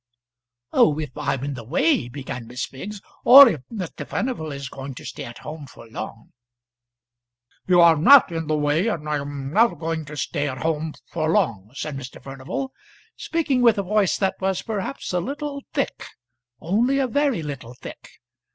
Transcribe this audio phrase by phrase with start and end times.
[0.73, 4.07] "Oh, if I'm in the way," began Miss Biggs, "or if Mr.
[4.07, 6.31] Furnival is going to stay at home for long"
[7.67, 10.93] "You are not in the way, and I am not going to stay at home
[11.11, 12.19] for long," said Mr.
[12.19, 12.73] Furnival,
[13.15, 16.07] speaking with a voice that was perhaps a little thick,
[16.59, 18.09] only a very little thick.